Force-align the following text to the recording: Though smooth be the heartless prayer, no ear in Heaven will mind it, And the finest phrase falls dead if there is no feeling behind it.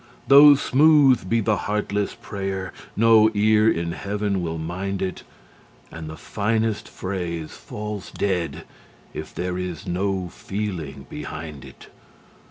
Though 0.27 0.55
smooth 0.55 1.29
be 1.29 1.41
the 1.41 1.55
heartless 1.57 2.15
prayer, 2.15 2.73
no 2.95 3.29
ear 3.35 3.71
in 3.71 3.91
Heaven 3.91 4.41
will 4.41 4.57
mind 4.57 4.99
it, 4.99 5.21
And 5.91 6.09
the 6.09 6.17
finest 6.17 6.89
phrase 6.89 7.51
falls 7.51 8.09
dead 8.09 8.63
if 9.13 9.35
there 9.35 9.59
is 9.59 9.85
no 9.85 10.27
feeling 10.29 11.05
behind 11.07 11.63
it. 11.63 11.89